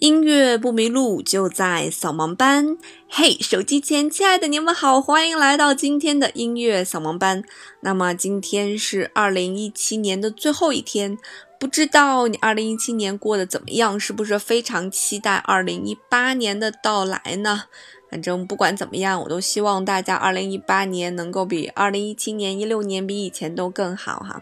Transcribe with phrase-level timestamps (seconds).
[0.00, 2.78] 音乐不迷路，就在扫盲班。
[3.06, 7.44] 嘿，手机前亲爱的你们好，欢迎来到今天的音乐扫盲班。
[7.80, 11.18] 那么今天是二零一七年的最后一天，
[11.58, 14.00] 不知道你二零一七年过得怎么样？
[14.00, 17.64] 是不是非常期待二零一八年的到来呢？
[18.10, 24.40] 反正不管怎么样，我都希望大家二零一八年能够比二零一七年、一六年比以前都更好哈。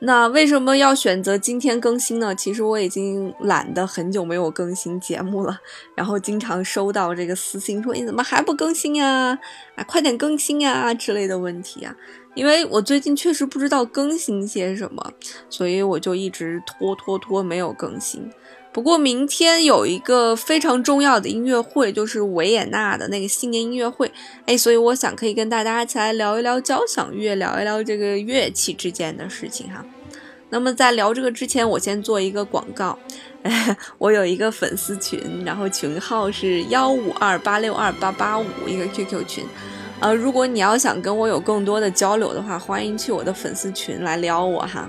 [0.00, 2.32] 那为什么要选择今天更新呢？
[2.34, 5.58] 其实我已经懒得很久没有更新节目了，
[5.96, 9.36] 然后经常收到这个私信说你怎么还不更新呀？
[9.74, 11.94] 啊，快点更新呀之类的问题啊。
[12.34, 15.12] 因为我最近确实不知道更新些什么，
[15.50, 18.30] 所以我就一直拖拖拖没有更新。
[18.70, 24.12] 不过明天有一个非常重要的音乐会，就是维也纳的那个新年音乐会，
[24.46, 29.84] 哎，所以我想可以跟大家一起来聊一聊交响乐，聊一聊这个乐器之间的事情哈。
[30.50, 32.98] 那么在聊这个之前，我先做一个广告，
[33.98, 39.44] 我有一个粉丝群，然后群号是幺五二八六二八八五一个 QQ 群，
[40.00, 44.88] 呃，如果你要想跟我有更多的交流的话，欢迎去我的粉丝群来撩我哈。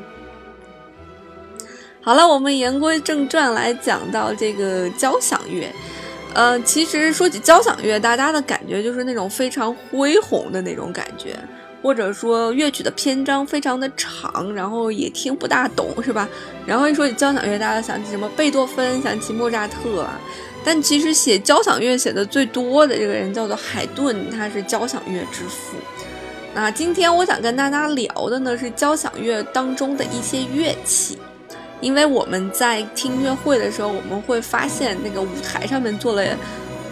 [2.01, 5.69] 好了，我们言归正传，来讲到这个交响乐。
[6.33, 11.35] 呃，其实说起交响乐，大家的感觉就是那种非常恢宏的那种感觉，
[11.81, 16.27] 或者说乐曲的篇章非常的长，然后也听不大懂，是吧？
[16.65, 20.19] 然后一说起交响乐，大家想起什么贝多芬，想起莫扎特啊。
[20.63, 25.77] 但其实写交响乐写的最多的这个人叫做海顿，他是交响乐之父。
[26.53, 31.17] 那今天我想跟大家聊的呢，是交响乐当中的一些乐器。
[31.79, 36.25] 因为我们在听音乐会的时候，我们会发现那个舞台上面坐了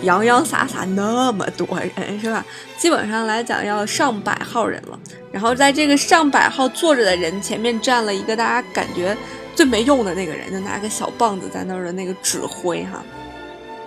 [0.02, 2.46] 洋洋洒洒那么多人，是吧？
[2.78, 5.00] 基本上来讲要上百号人了。
[5.32, 9.16] 然后在这个上百号坐着的人前面站了一个大家感觉
[9.56, 13.04] 最没用的那个人，就拿个小棒子在那儿的那个指挥哈。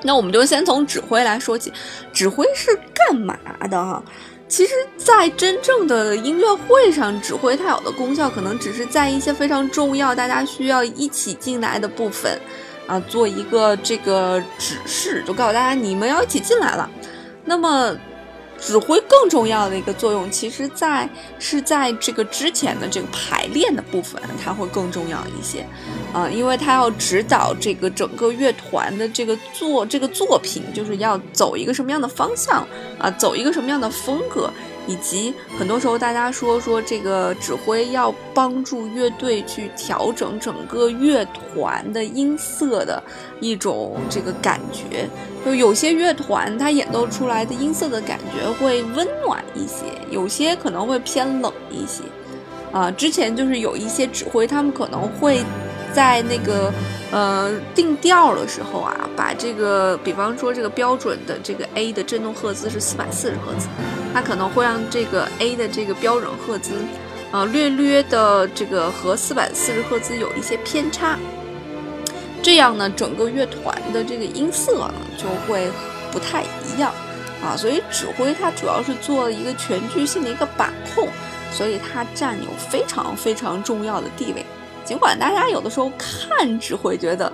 [0.02, 1.72] 那我们就先从指挥来说起，
[2.12, 3.38] 指挥是干嘛
[3.68, 4.02] 的哈？
[4.48, 12.36] 其实，在真正的音乐会上，指挥它有的功效可能只是在一些非常重要、大家需要一起进来的部分，
[12.90, 16.90] 啊，做一个这个指示，就告诉大家你们要一起进来了。
[17.44, 17.96] 那么。
[18.62, 21.08] 指挥更重要的一个作用，其实在
[21.38, 25.64] 是在这个之前的这个排练的部分，它会更重要一些，
[26.12, 32.62] 啊，因为它要指导这个整个乐团的这个作这个作品，就是要走一个什么样的方向
[32.98, 34.50] 啊，走一个什么样的风格。
[34.86, 43.02] 以及很多时候，大家说说这个指挥要帮助乐队去调整整个乐团的音色的
[43.40, 45.08] 一种这个感觉。
[45.44, 52.02] 就有些乐团它演奏出来的音色的感觉会温暖一些，有些可能会偏冷一些。
[52.72, 55.42] 啊，之前就是有一些指挥，他们可能会。
[55.92, 56.72] 在那个
[57.10, 63.68] 呃定调的时候啊，把这个，比方说这个标准的这个 A 的振动赫兹是四百四十赫兹，
[64.14, 66.72] 它可能会让这个 A 的这个标准赫兹，
[67.30, 71.18] 啊略略的这个和四百四十赫兹有一些偏差，
[72.42, 75.70] 这样呢，整个乐团的这个音色呢就会
[76.12, 76.92] 不太一样
[77.42, 81.08] 啊，所以指挥它主要是做一个全局性的一个把控，
[81.50, 84.46] 所以它占有非常非常重要的地位。
[84.90, 87.32] 尽管大家有的时候看只会觉得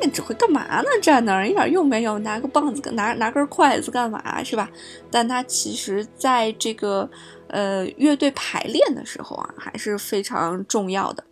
[0.00, 0.88] 那只会干嘛呢？
[1.02, 4.70] 站那儿一点用没有，拿个棒子拿拿根筷子干嘛是吧？
[5.10, 7.10] 但他其实在这个
[7.48, 11.24] 呃乐队排练的时候啊，还是非常重要的。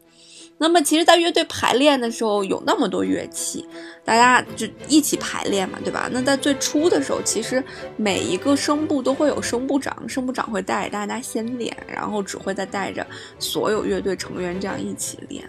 [0.63, 3.67] 那么，其实，在乐队排练的时候，有那么多乐器，
[4.05, 6.07] 大家就一起排练嘛，对吧？
[6.13, 7.65] 那在最初的时候，其实
[7.97, 13.07] 每一个声部都会有声部长，声部长会带着大家先练，然后指挥再带着
[13.39, 15.49] 所有乐队成员这样一起练。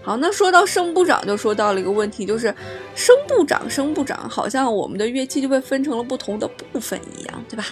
[0.00, 2.46] 好，那说到声部长，就说到了一个问题，就是
[2.94, 7.66] 声部长，声部长好像我们的乐器就被分成了不同的部分一样，对吧？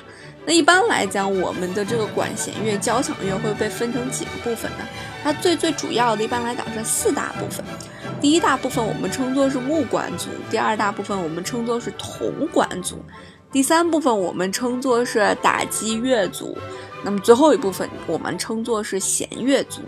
[0.44, 4.86] 那一般来讲，我们的这个管弦乐、交响乐会被分成几个部分呢？
[5.24, 7.64] 它最最主要的一般来讲是四大部分。
[8.20, 13.02] 第一大部分我们称作是木管组，第二大部分我们称作是铜管组，
[13.50, 16.58] 第三部分我们称作是打击乐组，
[17.02, 19.80] 那么最后一部分我们称作是弦乐组。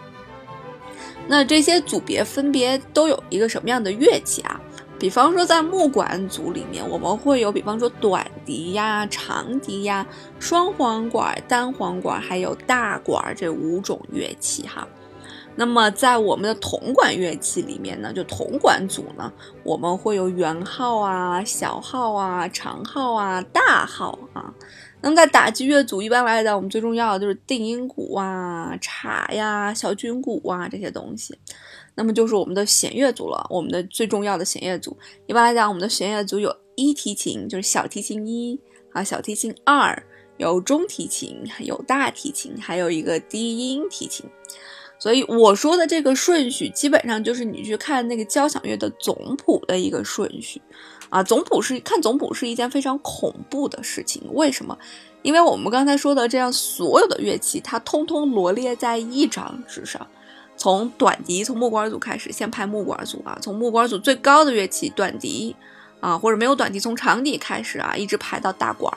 [1.28, 4.58] 那这些组别分别都有一个什么样的乐器啊？
[4.98, 10.06] 比方说在木管组里面，我们会有比方说短笛呀、长笛呀、
[10.38, 14.88] 双簧管、单簧管，还有大管这五种乐器哈。
[15.58, 19.32] 那么在我们的铜管乐器里面呢，就铜管组呢，
[19.64, 24.52] 我们会有圆号啊、小号啊、长号啊、大号啊。
[25.00, 31.38] 那么在打击乐组，一般来讲，我们最重要的就是定音鼓啊、镲呀、小军鼓啊这些东西。
[31.94, 34.96] 那么就是我们的弦乐组了，我们的最重要的弦乐组。
[35.26, 38.60] 一般来讲，我们的弦乐组有一提琴，就是小提琴一
[38.92, 40.02] 啊，小提琴二，
[40.36, 44.26] 有中提琴，有大提琴，还有一个低音提琴。
[44.98, 50.60] 所以我说的这个顺序，基本上就是你去看那个交响乐的总谱的一个顺序
[51.10, 51.22] 啊。
[51.22, 54.76] 总谱是看总谱是一件非常恐怖的事情，为什么？
[55.22, 60.06] 因为我们刚才说的这样，所有的乐器它通通罗列在一张纸上，
[60.56, 65.54] 从短笛从木管组开始，先排木管组啊，从木管组最高的乐器短笛
[66.00, 68.96] 啊，或者没有短笛，从长笛开始啊，一直排到大管，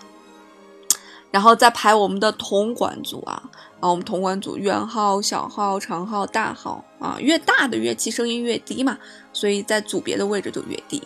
[1.31, 3.43] 然后再排我们的铜管组啊，
[3.79, 8.97] 啊，我们铜管组圆号、小号、长号、大号啊，越大的乐器声音越低嘛，
[9.33, 11.01] 所以在组别的位置就越低。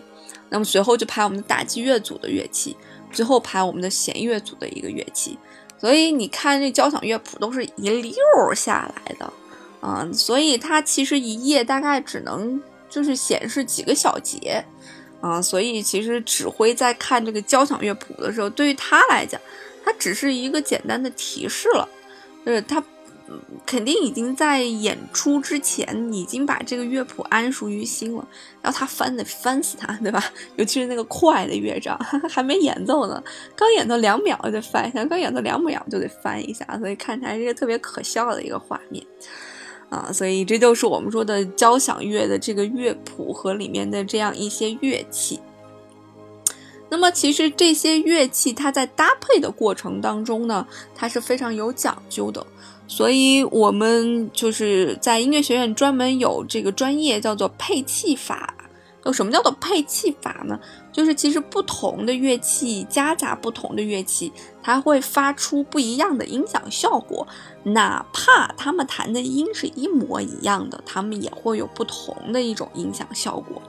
[0.50, 2.76] 那么随后就排我们的打击乐组的乐器。
[3.12, 5.38] 最后排我们的弦乐组的一个乐器，
[5.80, 8.12] 所以你看这交响乐谱都是一溜
[8.56, 9.32] 下来的，
[9.82, 12.60] 啊，所以它其实一页大概只能
[12.90, 14.66] 就是显示几个小节，
[15.22, 19.40] 啊，所以其实指挥在看这个交响乐谱的时候，对于他来讲，
[19.84, 21.88] 它只是一个简单的提示了，
[22.46, 22.84] 就是他。
[23.66, 28.28] 肯定已经在演出之前已经把这个乐谱谙熟于心了，
[28.62, 30.22] 然后他翻得翻死他，对吧？
[30.58, 31.98] 尤其是那个快的乐章，
[32.30, 33.24] 还没演奏呢，
[33.56, 39.04] 刚演奏两秒就得翻一下，刚演奏两秒就得翻一下，所以看起来是一个特别可笑的一个画面
[39.90, 40.12] 啊！
[40.14, 45.40] 所以这就是我们说的交响乐的这个乐谱和里面的这样一些乐器。
[46.94, 52.46] 那么其实这些乐器它在搭配的过程当中呢，它是非常有讲究的。
[52.88, 58.54] 所以，我们就是在音乐学院专门有这个专业叫做配器法。
[59.06, 60.60] 有什么叫做配器法呢？
[60.92, 64.32] 就是其实不同的乐器夹杂不同的乐器，
[64.62, 67.28] 它会发出不一样的音响效果。
[67.64, 73.60] 哪怕他们弹的音是一模一样的，他们也会有不同的一种音响效果。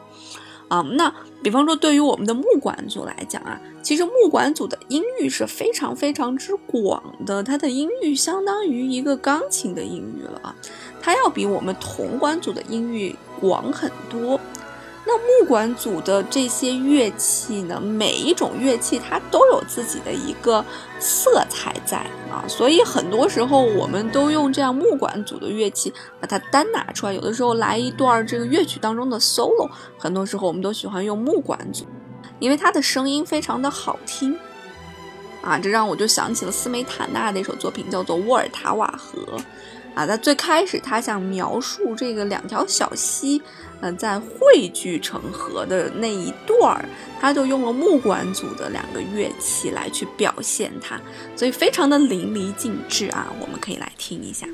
[0.75, 10.57] 啊，那比方说，对于我们的木管组来讲啊，其实木管组的音域是非常非常之广的，它的音域相当于一个钢琴的音域了啊，
[11.01, 14.41] 它要比我们铜管组的音域广很多。
[15.07, 20.65] 那木管组的这些乐器呢，每一种乐器它都有自己的一个
[20.99, 21.99] 色彩在
[22.31, 27.13] 啊，所以很多时候我们都用这样木管组的乐器把它单拿出来。
[27.13, 29.69] 有的时候来一段这个乐曲当中的 solo，
[29.99, 31.85] 很多时候我们都喜欢用木管组，
[32.39, 34.35] 因为它的声音非常的好听
[35.43, 35.59] 啊。
[35.59, 39.19] 这让我就想起了斯梅塔纳的一首作品，叫做《沃尔塔瓦河》。
[39.95, 43.41] 啊，在最开始，他想描述这个两条小溪，
[43.85, 46.89] 嗯，在汇聚成河的那一段儿，
[47.21, 50.99] 他就用了木管组的两个乐器来去表现它，
[51.37, 54.49] 所以非常的淋漓尽致啊，我们可以来听一下。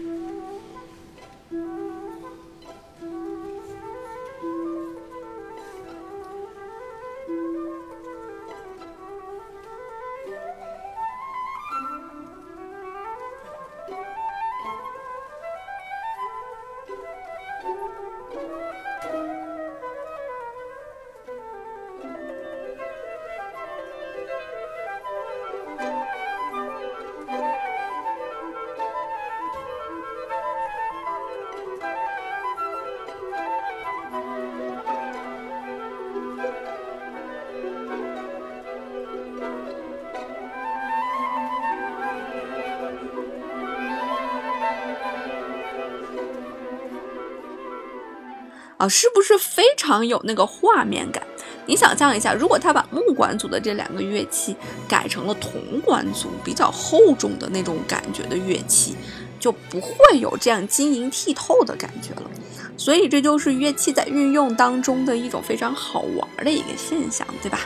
[48.80, 51.22] 啊，是不是非常有那个画面感？
[51.66, 54.56] 你想象一下，如果他把木管组的这两个乐器
[54.88, 58.96] 改成了铜管组比较厚重的那种感觉的乐器，
[59.38, 62.30] 就不会有这样晶莹剔透的感觉了。
[62.78, 67.60] 所以这就是乐器在运用当中的一种非常好玩的一个现象，对吧？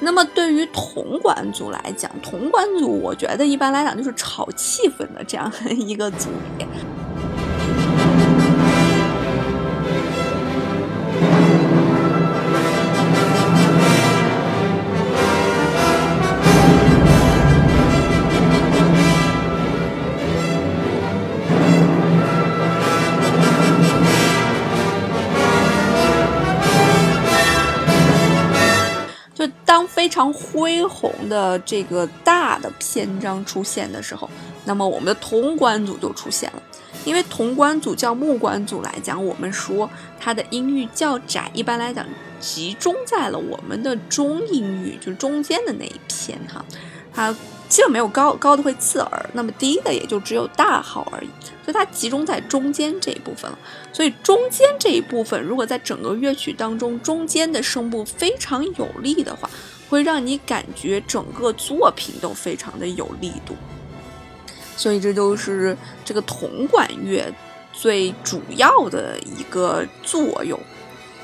[0.00, 6.66] 那么对于铜管组来讲，铜管组我觉得一般来讲就是炒气氛的这样 一个组别。
[29.72, 34.28] 当非常恢宏的这个大的篇章出现的时候，
[34.66, 36.62] 那么我们的铜管组就出现了。
[37.06, 39.88] 因为铜管组较木管组来讲，我们说
[40.20, 42.04] 它的音域较窄，一般来讲
[42.38, 46.62] 集中在了我们的中音域，就是中间的那一片哈。
[47.14, 47.34] 它
[47.66, 51.30] 基本没有高，高的会刺耳，那么低的也就只有大号而已。
[51.64, 53.58] 所以它集中在中间这一部分了。
[54.02, 59.48] 所以中间这一部分，如果在整个乐曲当中，中间的声部非常有力的话，
[59.88, 63.54] 会让你感觉整个作品都非常的有力度。
[64.76, 67.32] 所以这就是这个铜管乐
[67.72, 70.58] 最主要的一个作用。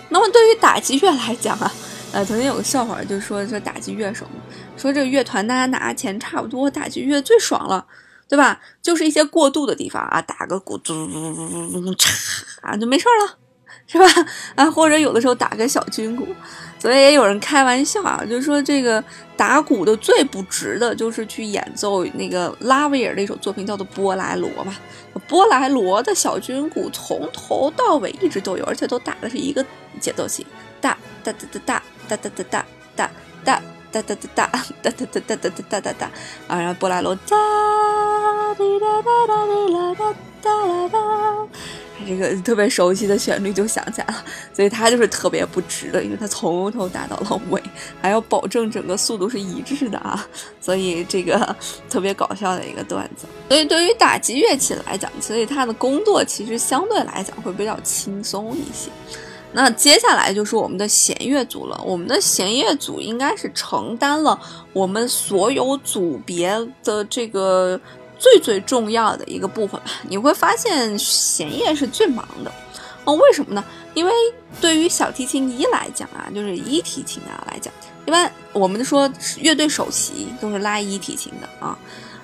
[0.08, 1.74] 那么对于打击乐来讲啊，
[2.12, 4.24] 呃，曾经有个笑话，就说说打击乐手，
[4.76, 7.84] 说这个乐团大家拿钱差不多，打击乐最爽了。
[8.28, 8.60] 对吧？
[8.82, 12.10] 就是一些过渡的地方啊，打个鼓，嘟嘟嘟嘟嘟嘟，嚓
[12.60, 13.38] 啊，就没事了，
[13.86, 14.06] 是吧？
[14.54, 16.28] 啊，或者有的时候打个小军鼓，
[16.78, 19.02] 所以也有人开玩笑啊，就说这个
[19.36, 24.76] 打鼓的最不值的就是去演奏那个拉威尔的一首作品，叫做《波莱罗》嘛。
[25.26, 29.64] 波莱罗的小军鼓从头到尾一直都有，而且都打的是一个
[29.98, 30.44] 节奏型，
[30.80, 33.10] 哒哒哒哒哒哒哒哒哒
[33.44, 33.62] 哒。
[33.90, 34.46] 哒哒哒哒
[34.82, 36.10] 哒哒哒哒哒哒哒哒哒
[36.46, 36.58] 啊！
[36.58, 37.34] 然后波莱罗哒
[38.58, 40.98] 滴哒哒哒滴啦哒哒啦哒，
[42.04, 47.62] 这个特别熟悉的旋律就响起来了，所以它就是特别不值的，因为它从头打到了尾，
[48.02, 50.26] 还要保证整个速度是一致的啊，
[50.60, 51.54] 所以这个
[51.88, 53.26] 特别搞笑的一个段子。
[53.46, 58.90] 所以对于打击乐器来讲，所以它的工作其实相对来讲会比较轻松一些。
[59.50, 61.82] 那接下来就是我们的弦乐组了。
[61.86, 64.38] 我们的弦乐组应该是承担了
[64.74, 66.50] 我们所有组别
[66.84, 67.80] 的这个
[68.18, 69.90] 最最重要的一个部分吧。
[70.08, 72.52] 你会发现弦乐是最忙的，
[73.04, 73.64] 哦，为什么呢？
[73.94, 74.12] 因为
[74.60, 77.72] 对于小提琴一来讲啊，就是一提琴啊来讲，
[78.06, 81.78] 一般我们说乐队首席都是拉一提琴的啊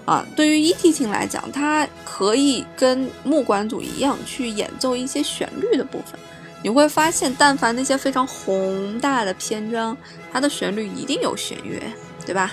[0.05, 0.27] 啊。
[0.37, 6.19] 对于一提琴来讲，它可以跟木管组一样去演奏一些旋律的部分。
[6.63, 9.95] 你会发现，但凡那些非常宏大的篇章，
[10.33, 11.79] 它的旋律一定有弦乐，
[12.25, 12.53] 对吧？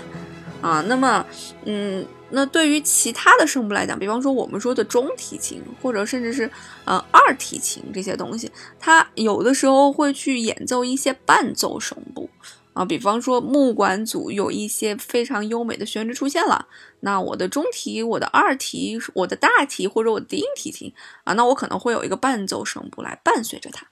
[0.62, 1.25] 啊，那么，
[1.63, 6.50] 嗯，那对于其他的声部来讲，比方说我们说的中提琴，或者甚至是
[6.86, 12.30] 呃二提琴这些东西，它有的时候会去演奏一些伴奏声部
[12.74, 16.68] 啊，比方说木管组有一些非常优美的旋律出现了，
[17.02, 20.94] 那我的中提、我的二提、我的大提或者我的低音提琴
[21.26, 23.86] 啊，那我可能会有一个伴奏声部来伴随着它。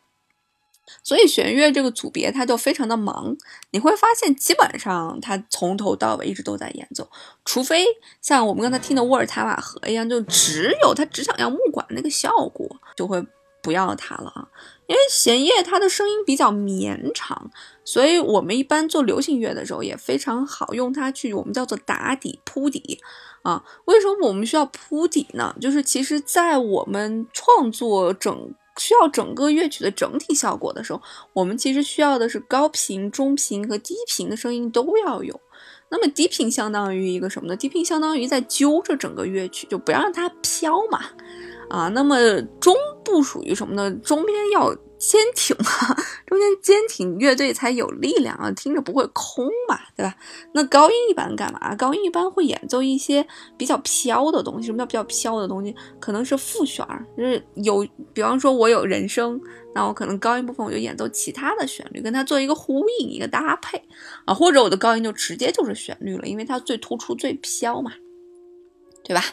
[1.03, 3.35] 所以弦乐这个组别它就非常的忙，
[3.71, 7.09] 你会发现基本上它从头到尾一直都在演奏，
[7.45, 7.85] 除非
[8.21, 13.25] 像我们刚才听的沃尔塔瓦河一样，就只有他只想要木管那个效果，就会
[13.61, 14.47] 不要它了啊。
[14.87, 17.51] 因为弦乐它的声音比较绵长，
[17.85, 22.99] 所以我们一般做流行乐的时候也非常好用它去我们叫做打底铺底
[23.43, 23.63] 啊。
[23.85, 25.55] 为什么我们需要铺底呢？
[25.61, 28.53] 就是其实在我们创作整。
[28.79, 31.01] 需要整个乐曲的整体效果的时候，
[31.33, 35.39] 我们其实需要的是高频、中频和低频的声音都要有。
[35.89, 37.55] 那么低频相当于一个什么呢？
[37.55, 41.01] 低频相当于在揪着整个乐曲，就不让它飘嘛。
[41.69, 43.91] 啊，那么中部属于什么呢？
[44.03, 44.75] 中边要。
[44.99, 45.95] 坚挺啊，
[46.27, 50.13] 中间坚挺，乐队才有力量啊，听着不会空嘛，对吧？
[50.53, 51.73] 那高音一般干嘛？
[51.75, 53.25] 高音一般会演奏一些
[53.57, 54.65] 比较飘的东西。
[54.65, 55.73] 什么叫比较飘的东西？
[56.01, 56.85] 可能是副旋，
[57.17, 59.39] 就是有，比方说我有人声，
[59.73, 63.81] 那我可能高音部分我就演奏其他的旋律，跟它做一个呼应，一个搭配
[64.25, 67.93] 啊，或者我的高音就直接就是旋律了，因为它最突出、最飘嘛，
[69.05, 69.23] 对吧？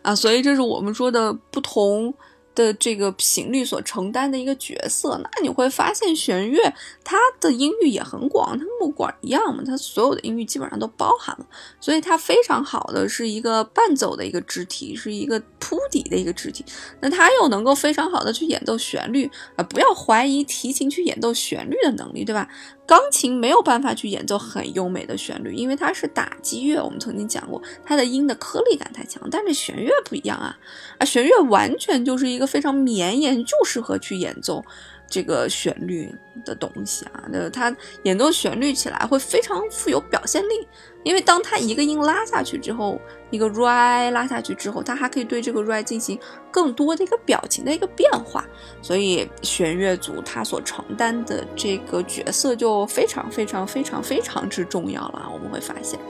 [0.00, 2.14] 啊，所以这是我们说的不同。
[2.54, 11.46] 的这个频率所承担的一个角色，那你会发现弦乐它的音域也很广，它木管一样嘛，它所有的音域基本上都包含了，
[11.80, 16.64] 所以它非常好的是一个伴奏的一个肢体，是一个铺底的一个肢体。
[17.00, 22.48] 那它又能够非常好的去演奏旋律啊，不要怀疑提琴去演奏旋律的能力，对吧？
[22.92, 26.78] 钢琴没有办法去演奏很优美的旋律，因为它是打击乐。
[26.78, 29.26] 我们曾经讲过，它的音的颗粒感太强。
[29.30, 30.54] 但是弦乐不一样啊，
[30.98, 34.62] 啊，弦乐完全就是一个非常绵延，就适合去演奏。
[35.12, 36.10] 这个旋律
[36.42, 40.66] 的东西啊，那它演奏旋律起来会非常富有表现力，
[41.04, 42.98] 因为当它一个音拉下去之后，
[43.30, 46.18] 一个 r 拉下去之后，它还可以对这个 r 进行
[46.50, 48.46] 更多的一个表情的一个变化，
[48.80, 55.28] 所以弦乐组它所承担的这个角色就非常非常非常非常之重要了。
[55.30, 56.00] 我们会发现，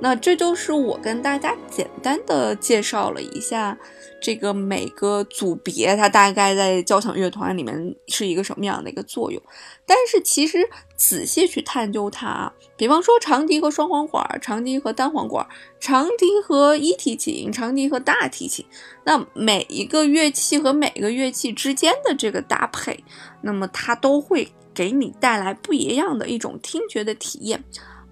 [0.00, 3.76] 那这就是我跟大家简单的介绍了一下。
[4.20, 9.40] 这个每个组别，它大概在交响乐团里面是一个什么样的一个作用？
[9.86, 15.46] 但是其实仔细去探究它，比方说长笛和双簧管，长笛和单簧管，
[15.78, 18.66] 长笛和一提琴，长笛和大提琴，
[19.04, 23.04] 那每一个乐器和每个乐器之间的这个搭配，
[23.42, 27.62] 那么它都会给你带来不一样的一种听觉的体验，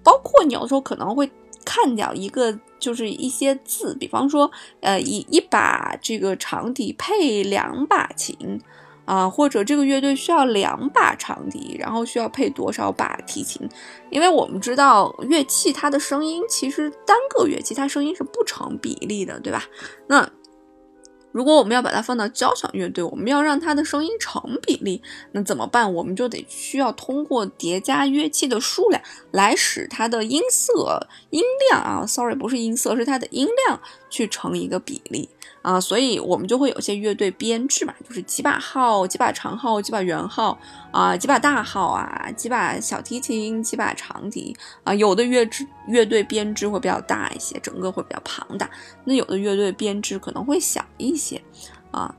[0.01, 1.29] 包括你有时候可能会。
[1.69, 8.61] 看掉一个，就是一些字，比方说，呃，一一把这个长笛配两把琴，
[9.03, 13.67] 啊，或者这个乐队需要两把长笛，然后需要配多少把提琴？
[14.09, 19.65] 因为我们知道乐器它的声音，其实单个乐器它声音是不成比例的，对吧？
[20.07, 20.31] 那。
[21.31, 25.01] 如果我们要把它放到交响乐队，我们要让它的声音成比例，
[25.33, 25.93] 那怎么办？
[25.93, 33.79] 我们就得需要通过叠加乐器的数量来使它的音色、音量啊，sorry，不是音色，是它的音量
[34.09, 35.29] 去成一个比例。
[35.63, 40.57] 啊，所以我们就会有些乐队编制嘛，就是几把号、几把长号、几把圆号
[40.91, 44.93] 啊，几把大号啊，几把小提琴、几把长笛啊。
[44.93, 48.69] 有的乐制乐队编制会比较大一些，整个会比较庞大。
[49.03, 51.41] 那有的乐队编制可能会小一些
[51.91, 52.15] 啊。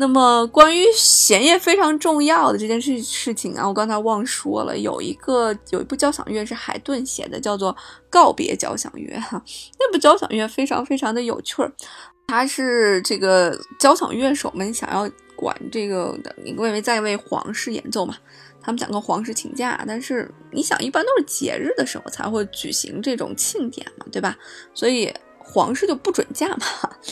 [0.00, 7.74] 那么关于弦乐非常重要的这件事事情啊，我刚才忘说了，有一个有一部交响乐是海顿写的，叫做
[8.08, 9.42] 《告别交响乐》哈。
[9.76, 11.72] 那部交响乐非常非常的有趣儿。
[12.28, 18.16] 他是这个交响乐手们想要管这个的，因为在为皇室演奏嘛，
[18.62, 24.36] 他们想跟皇室请假，但是你想，一般都是节日的时候才会举行这种庆典嘛，对吧？
[24.72, 25.12] 所以
[25.50, 26.66] 皇室就不准嫁嘛，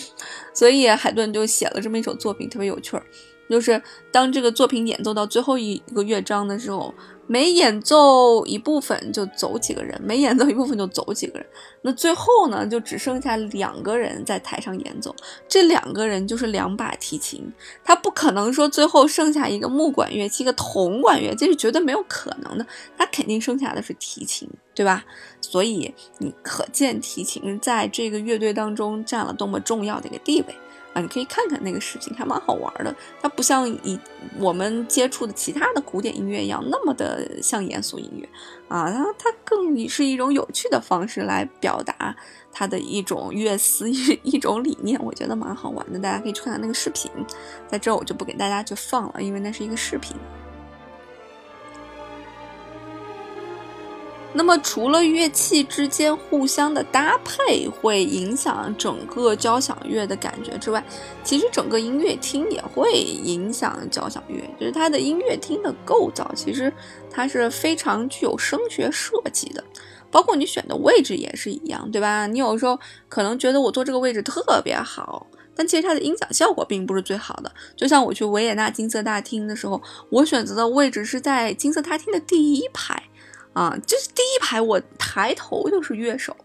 [0.52, 3.02] 所以海顿就写了这么一首作品，特别有趣儿，
[3.48, 6.94] 就是当这个作品演奏到最后一个乐章的时候。
[7.28, 11.46] 每演奏一部分就走几个人，每演奏一部分就走几个人。
[11.82, 15.14] 那最后呢，就只剩下两个人在台上演奏。
[15.48, 17.52] 这两个人就是两把提琴。
[17.84, 22.66] 他不可能说最后剩下一个木管乐器、一个铜管乐，这是绝对没有可能的。
[22.96, 25.04] 他肯定剩下的是提琴，对吧？
[25.40, 30.54] 所以你可见提琴在这个乐队当中占了多么重要的一个地位。
[30.96, 32.96] 啊，你可以看看那个视频，还蛮好玩的。
[33.20, 34.00] 它不像以
[34.38, 38.26] 我们接触的其他的古典音乐一样那么的像严肃音乐
[38.68, 42.16] 啊，它它更是一种有趣的方式来表达
[42.50, 45.98] 它的一种乐思 一一种理念，我觉得蛮好玩的。
[45.98, 47.10] 大家可以去看看那个视频，
[47.68, 50.16] 在这我就不给大家去放了，因为那是一个视频。
[54.36, 60.84] 那么，除了乐器之间互相的搭配会影响整个交响乐的感觉之外，
[61.24, 64.42] 其实整个音乐厅也会影响交响乐。
[64.60, 66.70] 就是它的音乐厅的构造，其实
[67.10, 69.64] 它是非常具有声学设计的，
[70.10, 72.26] 包括你选的位置也是一样，对吧？
[72.26, 77.50] 你有时候可能觉得我坐这个位置特别好，但其实它的音响效果并不是最好的。
[77.74, 79.80] 就像我去维也纳金色大厅的时候，
[80.10, 83.02] 我选择的位置是在金色大厅的第一排。
[83.56, 86.36] 啊，就是第一排，我抬头就是乐手，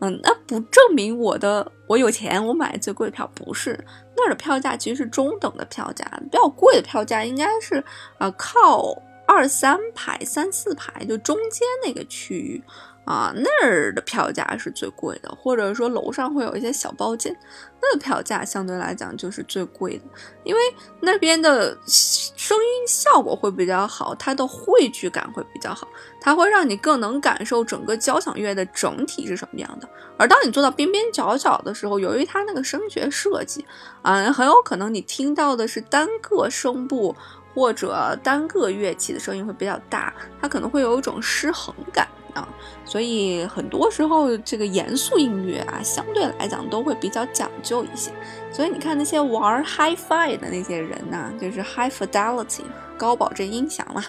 [0.00, 3.82] 嗯，那不证明我的我有钱，我买最贵的票不是
[4.14, 7.82] 那儿的票价，其实是中等的票价，比较贵的票价应该是
[8.18, 8.94] 啊靠
[9.26, 12.62] 二三排、三四排就中间那个区域。
[13.04, 17.36] 啊，那儿的票价是最贵的，或者说楼上会有一些小包间，
[17.80, 20.04] 那票价相对来讲就是最贵的，
[20.42, 20.60] 因为
[21.00, 25.86] 那边的声音效果会比较好，它的汇聚感会比较好，
[26.20, 29.88] 它会让你更能感受整个交响乐的整体是什么样的。
[30.16, 33.64] 而当你坐到边边角角的时候，由于它那个声学设计，
[34.02, 37.14] 啊，很有可能你听到的是单个声部
[37.54, 42.08] 或者单个乐器的声音会比较大，它可能会有一种失衡感。
[42.34, 42.46] 啊，
[42.84, 48.10] 所以很多时候这个严肃音乐啊，相对来讲都会比较讲究一些。
[48.52, 52.62] 所以你看那些玩 Hi-Fi 的那些人呐，就是 High Fidelity
[52.98, 54.04] 高保真音响嘛，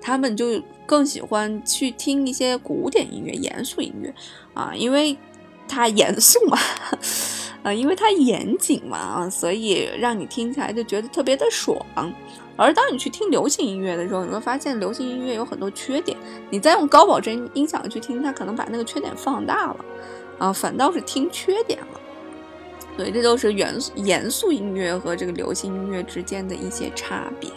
[0.00, 4.14] 他们就更喜欢去听一些古典音乐、严肃音乐
[4.54, 5.16] 啊，因为
[5.66, 6.58] 它严肃嘛，
[7.62, 11.76] 啊，因为它严谨嘛，啊，所以让你听起来就觉得特别的爽。
[12.60, 16.14] 而当你去听流行音乐的时候，你会发现流行音乐有很多缺点。
[16.50, 19.76] 你再用高保真音响去听，它可能把那个缺点放大了，
[20.38, 22.00] 啊，反倒是听缺点了。
[22.98, 27.48] 所以这都是严严肃音乐和这个流行音乐之间的一些差别。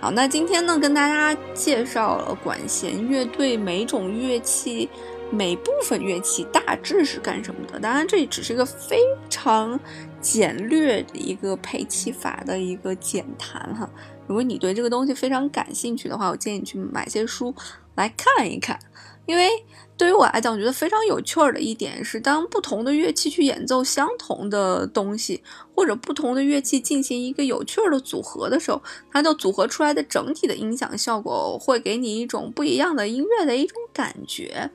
[0.00, 4.88] 好，那今天呢，跟大家介绍了管弦乐队每种乐器。
[5.32, 7.80] 每部分乐器大致是干什么的？
[7.80, 8.98] 当然，这只是一个非
[9.30, 9.80] 常
[10.20, 13.88] 简略的一个配器法的一个简谈哈。
[14.26, 17.54] 如果你对这个东西非常感兴趣的话，我建议你去买些书
[17.94, 18.78] 来看一看。
[19.24, 19.48] 因为
[19.96, 25.42] 对于我来讲，我觉得非常有趣儿的一点是，当不同的乐器去演奏相同的东西，
[25.74, 34.68] 或者不同的乐器进行一个有趣儿的组合的时候，它就组合出来的整体的音响效果会给你一种不一样的音乐的一种感觉。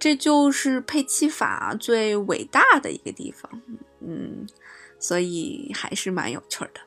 [0.00, 3.60] 这就是配器法最伟大的一个地方，
[4.00, 4.46] 嗯，
[4.98, 6.80] 所以还是蛮有趣的。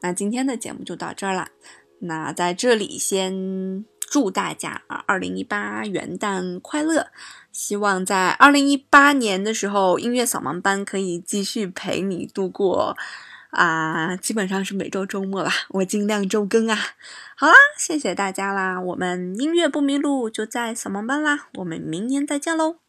[0.00, 1.48] 那今天的节目就到这儿了，
[2.00, 7.06] 那在这里先祝大家啊，二零一八元旦快乐！
[7.52, 12.96] 希望在二零一八年的时候，音乐扫盲班可以继续陪你度过
[13.56, 16.76] 啊，基本上是每周周末吧，我尽量周更啊。
[17.36, 22.85] 好啦，谢谢大家啦，我们音乐不迷路就在扫盲班啦，我们明年再见喽。